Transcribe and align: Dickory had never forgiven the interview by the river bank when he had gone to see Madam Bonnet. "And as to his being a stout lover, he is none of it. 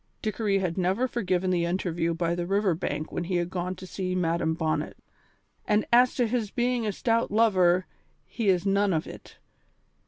Dickory 0.23 0.57
had 0.57 0.79
never 0.79 1.07
forgiven 1.07 1.51
the 1.51 1.65
interview 1.65 2.15
by 2.15 2.33
the 2.33 2.47
river 2.47 2.73
bank 2.73 3.11
when 3.11 3.25
he 3.25 3.35
had 3.35 3.51
gone 3.51 3.75
to 3.75 3.85
see 3.85 4.15
Madam 4.15 4.55
Bonnet. 4.55 4.97
"And 5.67 5.85
as 5.93 6.15
to 6.15 6.25
his 6.25 6.49
being 6.49 6.87
a 6.87 6.91
stout 6.91 7.29
lover, 7.29 7.85
he 8.25 8.49
is 8.49 8.65
none 8.65 8.93
of 8.93 9.05
it. 9.05 9.37